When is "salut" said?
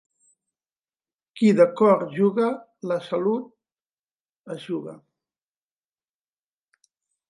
3.11-4.57